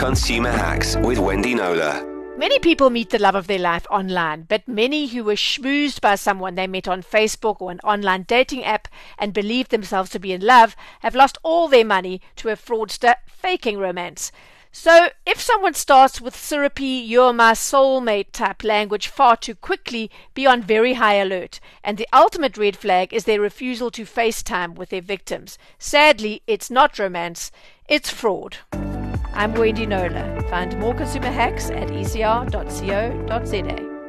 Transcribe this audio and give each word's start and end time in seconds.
Consumer 0.00 0.50
Hacks 0.50 0.96
with 0.96 1.18
Wendy 1.18 1.54
Knowler. 1.54 2.02
Many 2.38 2.58
people 2.58 2.88
meet 2.88 3.10
the 3.10 3.18
love 3.18 3.34
of 3.34 3.48
their 3.48 3.58
life 3.58 3.86
online, 3.90 4.46
but 4.48 4.66
many 4.66 5.08
who 5.08 5.22
were 5.22 5.34
schmoozed 5.34 6.00
by 6.00 6.14
someone 6.14 6.54
they 6.54 6.66
met 6.66 6.88
on 6.88 7.02
Facebook 7.02 7.60
or 7.60 7.70
an 7.70 7.80
online 7.80 8.22
dating 8.22 8.64
app 8.64 8.88
and 9.18 9.34
believed 9.34 9.70
themselves 9.70 10.08
to 10.12 10.18
be 10.18 10.32
in 10.32 10.40
love 10.40 10.74
have 11.00 11.14
lost 11.14 11.36
all 11.42 11.68
their 11.68 11.84
money 11.84 12.22
to 12.36 12.48
a 12.48 12.56
fraudster 12.56 13.16
faking 13.26 13.76
romance. 13.76 14.32
So, 14.72 15.10
if 15.26 15.38
someone 15.38 15.74
starts 15.74 16.18
with 16.18 16.34
syrupy, 16.34 16.86
you're 16.86 17.34
my 17.34 17.52
soulmate 17.52 18.32
type 18.32 18.64
language 18.64 19.06
far 19.06 19.36
too 19.36 19.54
quickly, 19.54 20.10
be 20.32 20.46
on 20.46 20.62
very 20.62 20.94
high 20.94 21.16
alert. 21.16 21.60
And 21.84 21.98
the 21.98 22.08
ultimate 22.10 22.56
red 22.56 22.78
flag 22.78 23.12
is 23.12 23.24
their 23.24 23.42
refusal 23.42 23.90
to 23.90 24.04
FaceTime 24.04 24.76
with 24.76 24.88
their 24.88 25.02
victims. 25.02 25.58
Sadly, 25.78 26.40
it's 26.46 26.70
not 26.70 26.98
romance, 26.98 27.52
it's 27.86 28.08
fraud. 28.08 28.56
I'm 29.40 29.54
Wendy 29.54 29.86
Knowler. 29.86 30.46
Find 30.50 30.78
more 30.78 30.94
consumer 30.94 31.30
hacks 31.30 31.70
at 31.70 31.88
ecr.co.za. 31.88 33.99